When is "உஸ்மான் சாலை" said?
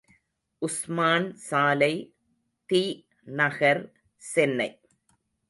0.61-1.91